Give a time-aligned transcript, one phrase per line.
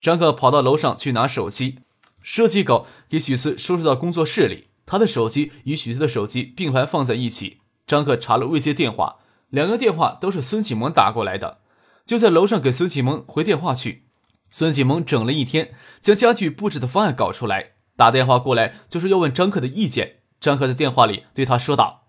[0.00, 1.80] 张克跑到楼上去拿手机，
[2.22, 4.68] 设计稿给许思收拾到工作室里。
[4.86, 7.58] 他的手机与许思的手机并排放在一起。
[7.86, 11.60] 张克查了未接电话，两个电话都是孙启蒙打过来的，
[12.06, 14.06] 就在楼上给孙启蒙回电话去。
[14.50, 20.20] 孙启蒙整了一天，将家具布置的方案搞出来，打电话过来就是要问张克的意见。
[20.40, 22.08] 张克在电话里对他说道：“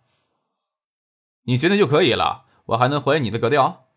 [1.44, 3.88] 你觉得就可以了，我还能怀疑你的格调。”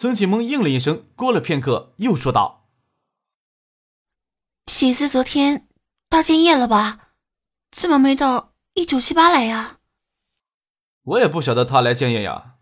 [0.00, 2.70] 孙启蒙应了一声，过了片刻，又说道
[4.64, 5.68] ：“喜思昨天
[6.08, 7.10] 到建业了吧？
[7.70, 9.80] 怎么没到一九七八来呀
[11.04, 12.54] ？”“我也不晓得他来建业呀。”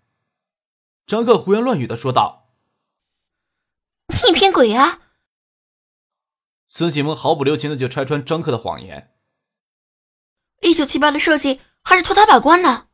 [1.06, 2.56] 张克胡言乱语的说道。
[4.26, 5.02] “你骗鬼啊！”
[6.66, 9.14] 孙启蒙毫不留情的就拆穿张克的谎言。
[10.62, 12.88] “一九七八的设计还是托他把关呢，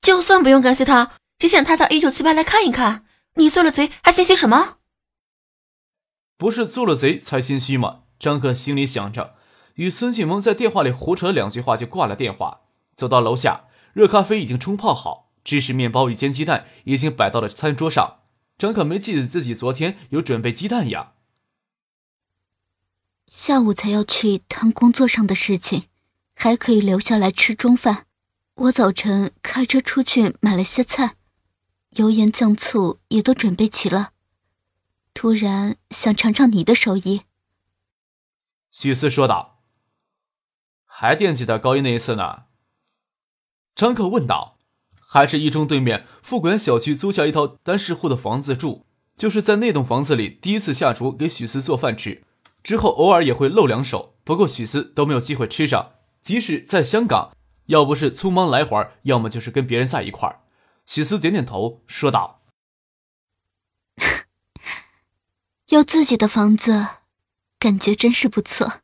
[0.00, 4.78] 就算不用感谢他，也想他到一九七八来看一看。”你做了贼还心虚什么？
[6.36, 8.02] 不是做了贼才心虚吗？
[8.18, 9.36] 张克心里想着，
[9.74, 12.62] 与孙庆萌在电话里胡扯两句话就挂了电话。
[12.94, 18.20] 走到楼下，热咖啡已经冲泡好，芝士面包与煎鸡蛋已经摆到了餐桌上。
[18.58, 21.12] 张可没记得自己昨天有准备鸡蛋呀。
[23.26, 25.84] 下午才要去谈工作上的事情，
[26.34, 28.06] 还可以留下来吃中饭。
[28.56, 31.14] 我早晨开车出去买了些菜。
[31.96, 34.10] 油盐酱醋也都准备齐了，
[35.12, 37.22] 突然想尝尝你的手艺。”
[38.70, 39.62] 许思说道。
[40.84, 42.44] “还惦记着高一那一次呢？”
[43.74, 44.58] 张克问道。
[45.12, 48.84] “还是一中对面富贵园小区租下一套单室户的房子住，
[49.16, 52.22] 就是在那栋房子里第一次下厨给许思做饭吃，
[52.62, 55.94] 之后偶尔也会露两手，不过许思都没有机会吃上。
[56.22, 57.36] 即使在香港，
[57.66, 60.42] 要不是匆忙来回要么就是跟别人在一块儿。”
[60.92, 62.42] 许思点点头，说道
[65.70, 66.84] ：“有自己的房子，
[67.60, 68.82] 感觉真是不错。”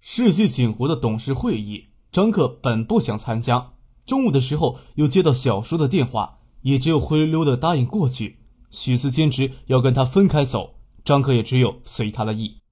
[0.00, 3.74] 世纪锦湖的董事会议，张克本不想参加。
[4.06, 8.38] 中午的时候又接到小叔的电话，也只有灰溜溜的答应过去。
[8.70, 12.62] 许思坚持要跟他分开走，张克也只有随他的意。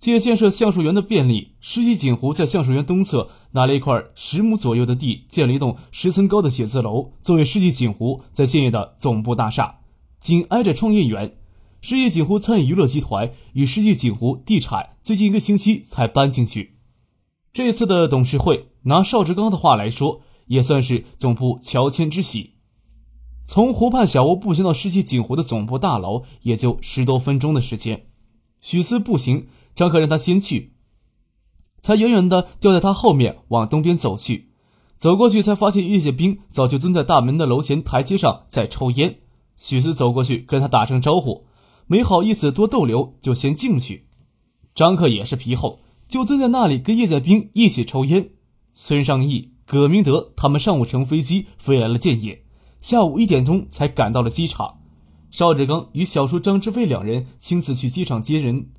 [0.00, 9.80] 借建设橡树园的便利，世纪锦湖在橡树园东侧拿了一块十亩左右的地，建了一栋十层高的写字楼，作为世纪锦湖在建业的总部大厦。
[10.18, 11.34] 紧挨着创业园，
[11.82, 16.78] 世纪锦湖餐饮娱乐集团与世纪锦湖地产最近一个星期才搬进去。
[17.52, 22.54] 这次的董事会，拿邵志刚的话来说，也算是总部乔迁之喜。
[23.44, 28.06] 从湖畔小屋步行到世纪锦湖的总部大楼，也就十多分钟的时间。
[28.62, 29.48] 许思步行。
[29.74, 30.74] 张克让他先去，
[31.80, 34.50] 才远远的掉在他后面往东边走去。
[34.98, 39.20] 走过去才发现叶剑兵早就蹲在大门的楼前台阶上在抽烟。
[39.56, 41.46] 许思走过去跟他打声招呼，
[41.86, 44.06] 没好意思多逗留，就先进去。
[44.74, 48.30] 张克也是皮厚，就蹲在那里跟叶剑兵一起抽烟。
[48.72, 52.44] 孙尚义、葛明德他们上午乘飞机飞来了建业，
[52.80, 54.80] 下午一点钟才赶到了机场。
[55.30, 58.70] 邵志刚与小叔张志飞两人亲自去机场接人。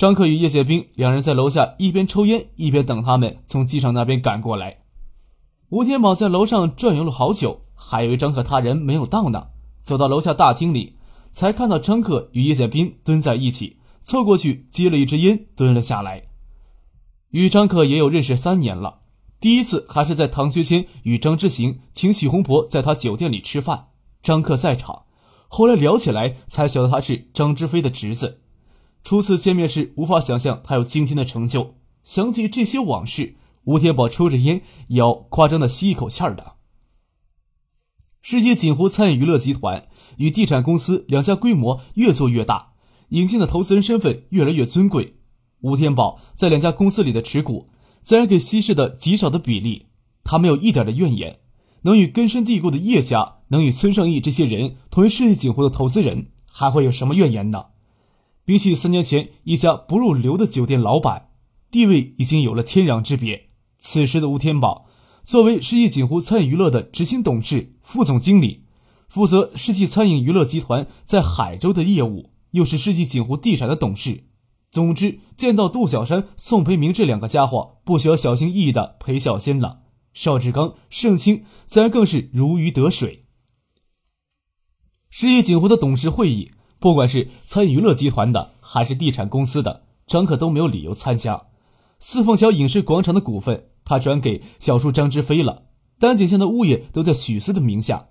[0.00, 4.78] 张克与叶剑兵两人在楼下一边抽烟一边等他们从机场那边赶过来。
[5.68, 9.48] 吴天宝在楼上转悠了好久，还以为张克他人没有到呢。
[9.82, 10.96] 走到楼下大厅里，
[11.30, 16.28] 才看到张克与叶剑兵蹲在一起，凑过去接了一支烟，蹲了下来。
[17.32, 19.00] 与张克也有认识三年了，
[19.38, 23.88] 第一次还是在唐学谦与张之行请许洪博在他酒店里吃饭，
[24.22, 25.02] 张克在场。
[25.48, 28.39] 后来聊起来，才晓得他是张之飞的侄子。
[29.02, 31.74] 初次见面时，无法想象他有今天的成就。
[32.04, 36.54] 想起这些往事，吴天宝抽着烟，也要夸张的吸一口气儿的。
[38.22, 39.88] 世纪锦湖餐饮娱乐集团
[40.18, 42.72] 与地产公司两家规模越做越大，
[43.10, 45.16] 引进的投资人身份越来越尊贵。
[45.62, 47.68] 吴天宝在两家公司里的持股，
[48.00, 49.86] 自然给稀释的极少的比例。
[50.22, 51.40] 他没有一点的怨言，
[51.82, 57.66] 能与根深蒂固的叶家，能与孙尚义这些人同为世纪锦湖的投资人，还会有什么怨言呢？
[58.50, 61.28] 比起三年前一家不入流的酒店老板，
[61.70, 63.50] 地位已经有了天壤之别。
[63.78, 64.86] 此时的吴天宝，
[65.22, 68.64] 作为世纪锦湖餐饮娱乐的执行董事、副总经理，
[69.08, 74.24] 负责世纪餐饮娱乐集团在海州的业务，又是世纪锦湖地产的董事。
[74.72, 79.82] 总之，见到杜小山、宋培明这两个家伙，不需要小心翼翼的陪小心了。
[80.12, 83.26] 邵志刚、盛清自然更是如鱼得水。
[85.08, 91.48] 世纪锦湖的董事会议，不管是餐饮娱乐集团的，还是地产公司的，张可都没有理由参加。
[91.98, 95.66] 四凤桥影视广场的股份，他转给小叔张之飞了。
[95.98, 98.08] 丹景巷的物业都在许四的名下。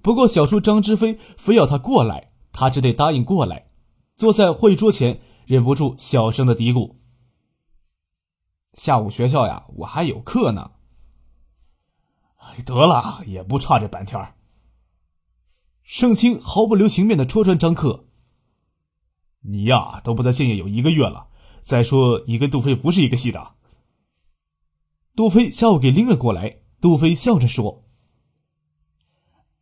[0.00, 3.66] 不过，小叔张之飞非要他过来，他只得答应过来。
[4.16, 6.94] 坐在会桌前，忍不住小声的嘀咕
[8.72, 10.70] ：“下午学校呀，我还有课呢。”
[12.40, 14.32] 哎，得了，也不差这半天儿
[15.82, 18.05] 盛清毫不留情面的戳穿张克
[19.42, 21.28] ：“你呀，都不在建业有一个月了。
[21.60, 23.54] 再说，你跟杜飞不是一个系的。”
[25.16, 26.58] 杜飞下午给拎了过来。
[26.80, 27.84] 杜飞笑着说。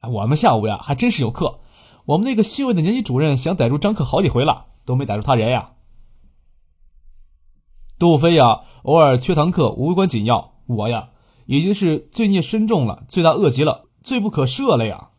[0.02, 1.60] 我们下午呀，还真是有课。
[2.06, 5.74] 我们那个系委的年级主任想逮住张克好几回了，都没逮住他人呀。
[7.98, 10.60] 杜飞呀，偶尔缺堂课无关紧要。
[10.66, 11.10] 我呀，
[11.46, 15.12] 已经是罪孽深重了，罪大恶极了，罪不可赦了呀。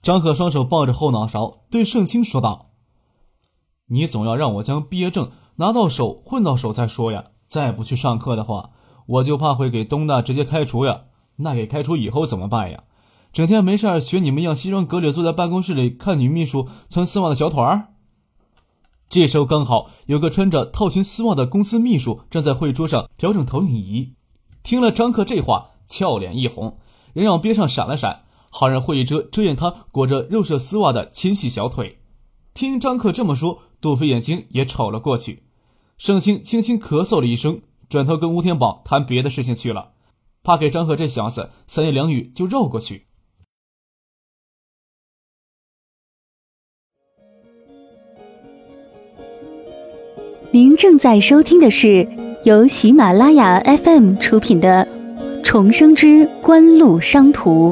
[0.00, 2.69] 张可双手抱着后脑勺，对盛清说道
[3.90, 7.26] ：“你总要让我将毕业证拿到手、混到手再说呀。
[7.46, 8.70] 再不去上课的话，
[9.06, 11.02] 我就怕会给东大直接开除呀。
[11.36, 12.84] 那给开除以后怎么办呀？”
[13.32, 17.88] 整天没事学你们一样西装革履坐在办公室里看女秘书穿丝袜的小腿儿。
[19.08, 24.14] 这时候刚好有个穿着套裙丝袜的公司秘书站在会桌上调整投影仪，
[24.62, 26.78] 听了张克这话，俏脸一红，
[27.12, 32.00] 人往边上闪了闪，好让会议遮遮掩他裹着肉色丝袜的纤细小腿。
[32.52, 35.42] 听张克这么说，杜飞眼睛也瞅了过去。
[35.96, 39.92] 盛清轻轻咳嗽了一声，转头跟吴天宝谈别的事情去了，
[40.42, 43.06] 怕给张克这小子三言两语就绕过去。
[50.52, 52.08] 您正在收听的是
[52.44, 54.84] 由喜马拉雅 FM 出品的
[55.44, 57.70] 《重生之官路商途》。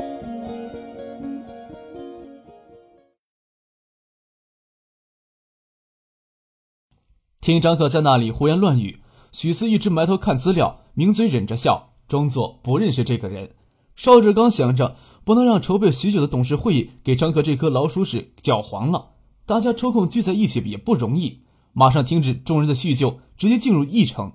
[7.48, 9.00] 听张克在那里胡言乱语，
[9.32, 13.52] 许四一直埋头看资料，抿嘴忍着笑，装作不认识这个人。
[13.96, 19.12] 邵志刚想着，不能让筹备许久的董事会议给张克这颗老鼠屎搅黄了。
[19.46, 21.40] 大家抽空聚在一起也不容易。
[21.72, 24.32] 马上停止众人的叙旧，直接进入议程。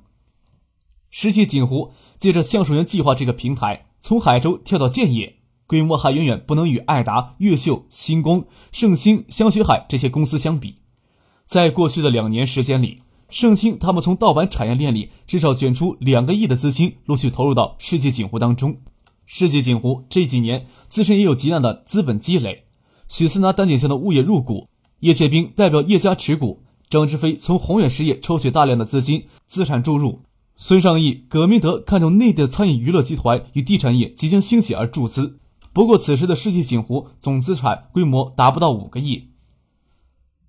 [1.12, 5.36] 世纪锦湖借着橡树园计划这个平台，从海州跳到建业，
[5.68, 10.78] 规模还远远不能与爱达、越秀、星光、盛兴、香雪海这些公司相比。
[11.46, 13.02] 在过去的两年时间里，
[13.34, 18.78] 盛兴他们从盗版产业链里至少卷出两个亿的资金，陆续投入到世纪锦湖当中。
[19.26, 22.66] 世纪锦湖这几年自身也有极大的资本积累。
[23.10, 24.68] 许四拿丹景巷的物业入股，
[25.00, 26.62] 叶切兵代表叶家持股。
[26.88, 30.20] 张志飞从宏远实业抽取大量的资金资产注入，
[30.56, 35.40] 孙尚义、葛明德看中内地的餐饮娱乐集团与地产业即将兴起而注资。
[35.74, 39.30] 不过，此时的世纪锦湖总资产规模达不到五个亿，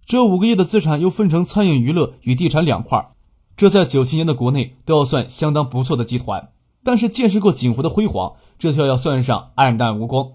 [0.06, 3.10] 这五个亿的资产又分成餐饮娱乐与地产两块，
[3.56, 6.50] 这在九七年的国内都要算相当不错的集团。
[6.82, 10.32] 但是见识过锦湖的辉煌，这就要算上黯淡无光。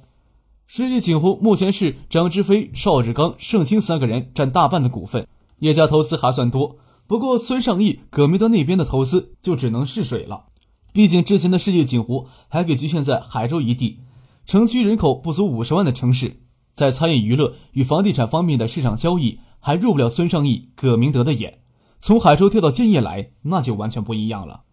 [0.66, 5.28] 世纪锦湖目前是张之飞、邵志刚、盛清三个人占大半的股份。
[5.60, 10.46] 叶家投资还算多，不过孙尚义、葛明德那边的投资就只能试水了。
[10.92, 14.00] 毕竟之前的世界锦湖还给局限在海州一地，
[14.46, 16.38] 城区人口不足五十万的城市，
[16.74, 21.60] 在餐饮娱乐与房地产方面的市场交易还入不了孙尚义、葛明德的眼。
[22.00, 24.64] 从海州跳到建业来，那就完全不一样了。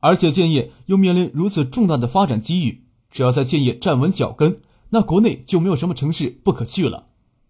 [0.00, 7.06] 而且建业又面临如此重大的发展机遇，只要在建业站稳脚跟，那国内就没有什么城市不可去了。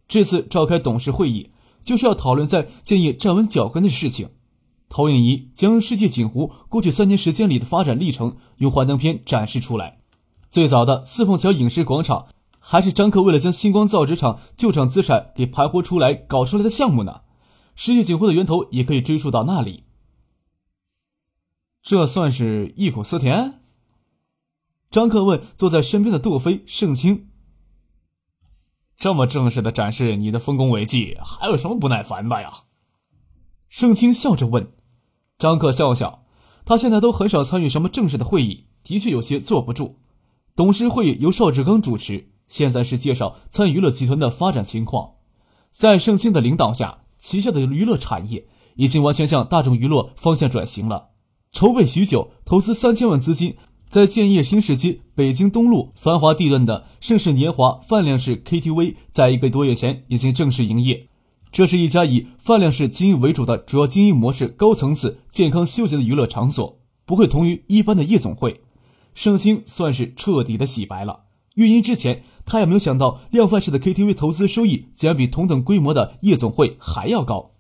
[0.09, 1.51] 这次召开董事会议。
[1.83, 4.29] 就是要讨论在建业站稳脚跟的事情。
[4.91, 10.01] 投影仪将世界锦湖过去三年时间里的发展历程用幻灯片展示出来。
[10.51, 12.27] 最早的四凤桥影视广场，
[12.71, 17.23] 还是张克为了将星光造纸厂旧厂资产给盘活出来搞出来的项目呢。
[17.75, 19.83] 世界锦湖的源头也可以追溯到那里。
[21.83, 23.61] 这算是忆苦思甜？
[24.89, 27.31] 张克问坐在身边的杜飞、盛清。
[28.97, 32.53] 这么正式的展示你的丰功伟绩，还有什么不耐烦的呀？
[33.69, 34.73] 盛清笑着问。
[35.37, 36.25] 张克笑笑，
[36.65, 39.99] 他现在都很少参与什么正式的会议，的确有些坐不住。
[40.55, 45.13] 董事会由邵志刚主持，现在是介绍餐饮娱乐集团的发展情况。
[45.71, 51.11] 在盛清的领导下，旗下的娱乐产业已经完全向大众娱乐方向转型了。
[51.53, 53.57] 筹备许久，投资三千万资金，
[53.89, 61.09] 在建业新世纪北京东路繁华地段的盛世年华饭量式 KTV，在一个多月前已经正式营业。
[61.53, 68.63] 这是一家以饭量式经营为主的主要经营模式、高层次、健康休闲的娱乐场所，不会同于一般的夜总会。
[69.15, 71.25] 盛兴算是彻底的洗白了。
[71.57, 77.53] 运营之前，他也没有想到量贩式的 KTV 投资收益竟然比同等规模的夜总会还要高，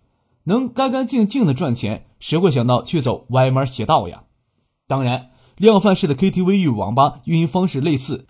[0.44, 4.24] 能干干净净的赚钱，谁会想到去走歪门邪道呀？
[4.88, 8.26] 当然，量贩式的 KTV 与网吧运营方式类似，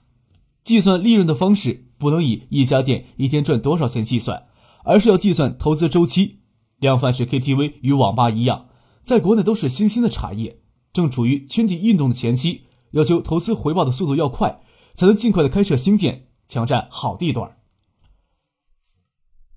[0.63, 4.43] 计算利润的方式不能以一家店一天赚多少钱计算，
[4.85, 6.41] 而是要计算投资周期。
[6.79, 8.67] 量贩式 KTV 与网吧一样，
[9.03, 10.61] 在国内都是新兴的产业，
[10.93, 14.61] 正处于圈地运动的前期，要求投资回报的速度要快。
[14.93, 17.57] 才能尽快的开设新店，抢占好地段。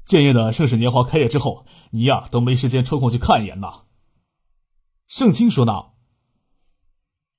[0.05, 3.85] 建业的盛世年华开业之后，你呀都没时间抽空去看一眼呐。
[5.07, 5.95] 盛清说道：“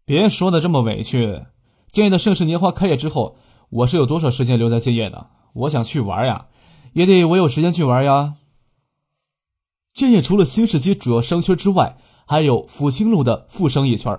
[0.04, 1.44] 别说的这么委屈。
[1.86, 3.36] 建业的盛世年华开业之后，
[3.68, 5.30] 我是有多少时间留在建业的？
[5.52, 6.48] 我想去玩呀，
[6.94, 8.34] 也得我有时间去玩呀。
[9.92, 11.96] 建业除了新市街主要商圈之外，
[12.26, 14.18] 还有复兴路的副商业圈。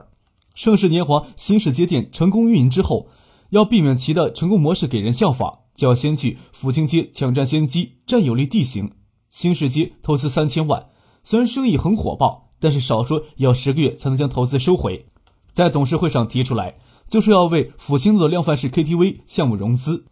[0.53, 3.09] 盛世年华新市街店成功运营之后。”
[3.49, 8.91] 要避免其的成功模式给人效仿，就要先去福清街抢占先机，占有利地形。
[9.29, 10.87] 新市街投资三千万，
[11.23, 15.07] 虽然生意很火爆，但是少说也要十个月才能将投资收回。
[15.51, 16.75] 在董事会上提出来，
[17.09, 20.05] 就是要为福清的量贩式 KTV 项目融资。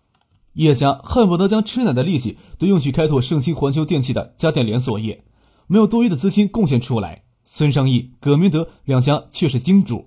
[0.53, 5.23] 叶家恨不得将吃奶的利息都用去开拓盛兴环球电器的家电连锁业，
[5.67, 7.23] 没有多余的资金贡献出来。
[7.43, 10.05] 孙尚义、葛明德两家却是金主。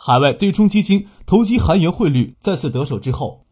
[0.00, 3.44] 海外对冲基金投机韩元汇率再次得手之后，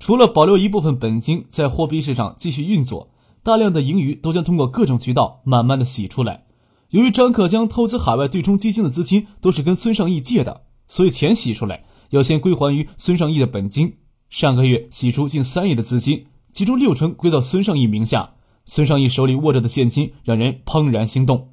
[0.00, 3.10] 除了保留一部分本金在货币市场继续运作，
[3.44, 6.44] 大量的盈余都将通过各种渠道慢慢的洗出来。
[6.90, 13.98] 由于张克将投资海外对冲基金的资金都是跟孙尚义借的，所以钱洗出来要先归还于孙尚义的本金。
[14.28, 18.34] 上个月洗出近三亿的资金，其中六成归到孙尚义名下。
[18.64, 21.52] 孙尚义手里握着的现金让人怦然心动。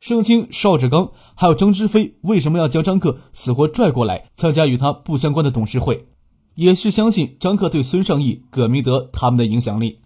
[0.00, 6.06] 盛清、邵志刚还有张之飞为什么要将张克死活拽过来参加与他不相关的董事会？
[6.54, 10.00] 也是相信张克对孙尚义、葛明德他们的影响力。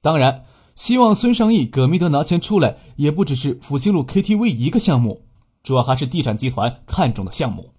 [0.00, 0.44] 当然，
[0.74, 5.22] 希望孙尚义、葛明德拿钱出来，也不只是复兴路 KTV 一个项目，
[5.62, 7.70] 主要还是地产集团看中的项目。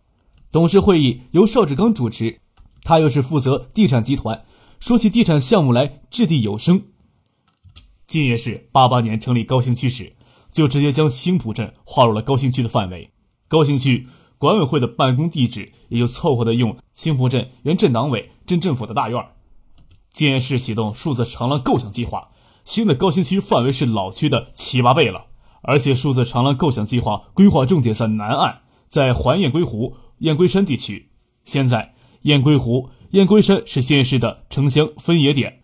[0.51, 2.39] 董事会议由邵志刚主持，
[2.83, 4.45] 他又是负责地产集团，
[4.79, 6.83] 说起地产项目来掷地有声。
[8.07, 10.13] 建业市八八年成立高新区时。
[10.51, 13.11] 就直接将新浦镇划入了高新区的范围，
[13.47, 19.25] 高新区管委会的办公地址也就凑合的用新浦镇原镇党委、镇政府的大院。
[20.09, 22.31] 建市启动数字长廊构想计划，
[22.65, 25.27] 新的高新区范围是老区的七八倍了，
[25.61, 31.11] 而且数字长廊构想计划规划重点在南岸，在环雁归湖、雁归山地区。
[31.45, 35.61] 现在雁归湖、雁归山是建市的城乡分野点，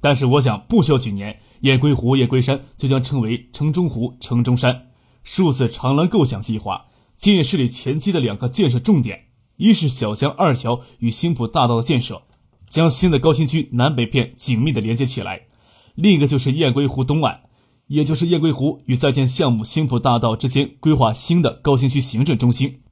[0.00, 1.40] 但是我想不需要几年。
[1.64, 4.88] 雁归湖、雁归山就将称为城中湖、城中山。
[5.22, 12.24] 数字长廊构想计划，建业市里前期的两个建设重点，一是小江二桥与新浦大道的建设，
[12.68, 15.46] 将新的高新区南北片紧密的连接起来；
[15.94, 17.44] 另一个就是雁归湖东岸，
[17.86, 22.82] 也就是雁归湖与在建项目新浦大道之间规划新的高新区行政中心。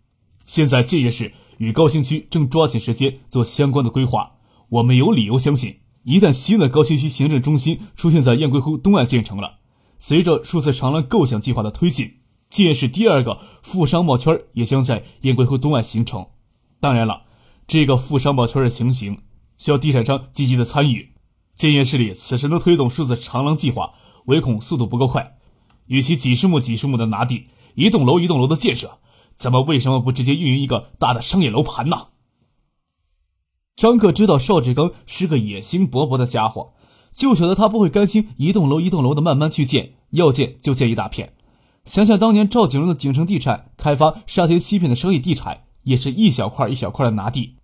[0.44, 4.36] 现在建业市与高新区正抓紧时间做相关的规划，
[4.70, 5.80] 我们有理由相信。
[6.04, 9.59] 一旦新的高新区行政中心出现在雁归湖东岸建成了，
[9.99, 12.18] 随着数字长廊构想计划的推进，
[12.50, 16.26] 建市第二个副商贸圈也将在雁归湖东岸形成。
[16.80, 17.23] 当然了，
[17.68, 19.18] 这个副商贸圈的情形
[19.56, 21.12] 需要地产商积极的参与。
[21.54, 23.92] 建业市里此时能推动数字长廊计划，
[24.25, 25.37] 唯恐速度不够快。
[25.87, 28.99] 与其几十亩几十亩的拿地，一栋楼一栋楼的建设，
[29.37, 32.09] 咱们为什么不直接运营一个大的商业楼盘呢？
[33.76, 36.72] 张克知道邵志刚是个野心勃勃的家伙，
[37.12, 41.32] 就晓得他不会甘心一栋楼一栋楼的慢慢去建，要建就建一大片。
[41.84, 47.56] 想想当年赵景荣的景城地产开发沙田西片的商业地产，也是一小块一小块的拿地，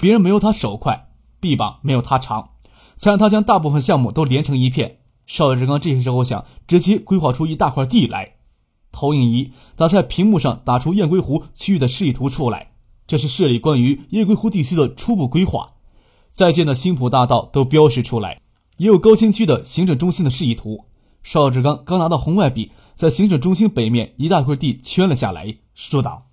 [0.00, 1.08] 别人没有他手快，
[1.40, 2.52] 臂膀没有他长，
[2.94, 5.00] 才让他将大部分项目都连成一片。
[5.26, 8.36] 邵志刚这时候想直接规划出一大块地来，
[8.92, 12.75] 投影仪打在屏幕上，打出雁归湖区域的示意图出来。
[13.06, 15.74] 这是市里关于雁归湖地区的初步规划，
[16.32, 18.40] 在建的新浦大道都标识出来，
[18.78, 20.86] 也有高新区的行政中心的示意图。
[21.22, 26.26] 邵志刚刚拿到红外笔，在行政中心北面一大块地圈了下来，说道：“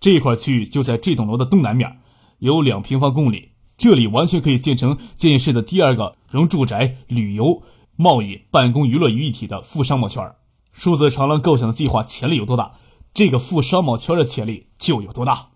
[0.00, 1.98] 这块区域就在这栋楼的东南面，
[2.38, 7.62] 有两平方公里，这里完全可以建成建业市的第二个融住宅、旅游、
[7.96, 10.34] 贸易、办公、娱乐于一体的副商贸圈。
[10.72, 12.76] 数字长廊构想的计划潜力有多大？”
[13.14, 15.50] 这个富商贸圈的潜力就有多大？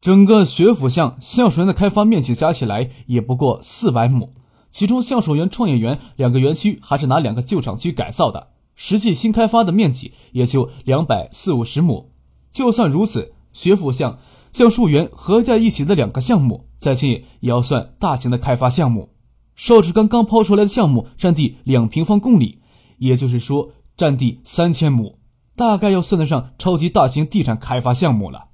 [0.00, 4.34] 整个学府巷橡树园的开发面积加起来也不过四百亩，
[4.68, 12.12] 其中橡树园、创业园两个园区还是拿两个旧厂区改造的，实际新开发的面积也就两百四五十亩。
[12.50, 14.18] 就算如此，学府巷、
[14.52, 19.14] 橡树园合在一起的两个项目，再近也要算大型的开发项目。
[19.54, 22.60] 邵志刚刚抛出来的项目占地两平方公里，
[22.98, 25.17] 也就是说占地三千亩，
[25.58, 28.50] 大概要算得上超级大型地产开发项目了。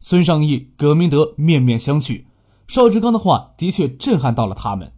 [0.00, 2.24] 孙尚义、葛明德面面相觑，
[2.66, 4.92] 邵志刚的话的确震撼到了他们。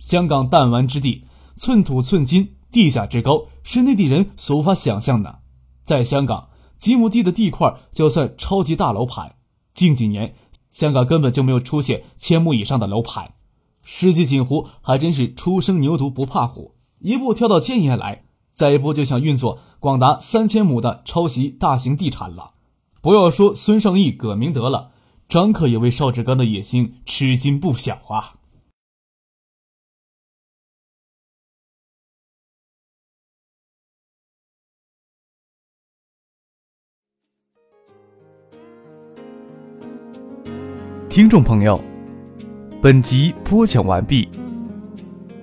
[0.00, 5.38] 香港弹丸之地，寸土寸金，地价之高，是内地人所无法想象的。
[5.84, 9.36] 在香港，几亩地的地块就算超级大楼盘。
[9.72, 10.34] 近几年，
[10.72, 13.34] 香港根本就没有出现千亩以上的楼盘。
[13.84, 18.24] 世纪锦湖还真是初生牛犊不怕虎，一步跳到千亿来，
[18.60, 22.52] 再一步就想运作广达三千亩的抄袭大型地产了。
[23.00, 24.90] 不要说孙尚义、葛明德了，
[25.26, 28.36] 张克也为邵志刚的野心吃惊不小啊！
[41.08, 41.82] 听众朋友，
[42.82, 44.28] 本集播讲完毕，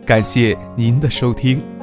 [0.05, 1.76] 感谢您的收听。